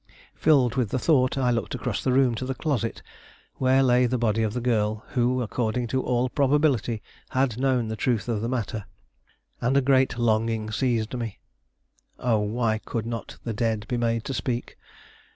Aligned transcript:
Filled 0.33 0.73
with 0.77 0.89
the 0.89 0.97
thought, 0.97 1.37
I 1.37 1.51
looked 1.51 1.75
across 1.75 2.03
the 2.03 2.11
room 2.11 2.33
to 2.33 2.43
the 2.47 2.55
closet 2.55 3.03
where 3.57 3.83
lay 3.83 4.07
the 4.07 4.17
body 4.17 4.41
of 4.41 4.53
the 4.53 4.59
girl 4.59 5.05
who, 5.09 5.43
according 5.43 5.85
to 5.89 6.01
all 6.01 6.27
probability, 6.27 7.03
had 7.29 7.59
known 7.59 7.87
the 7.87 7.95
truth 7.95 8.27
of 8.27 8.41
the 8.41 8.49
matter, 8.49 8.85
and 9.61 9.77
a 9.77 9.79
great 9.81 10.17
longing 10.17 10.71
seized 10.71 11.13
me. 11.13 11.37
Oh, 12.17 12.39
why 12.39 12.79
could 12.79 13.05
not 13.05 13.37
the 13.43 13.53
dead 13.53 13.87
be 13.87 13.95
made 13.97 14.23
to 14.23 14.33
speak? 14.33 14.75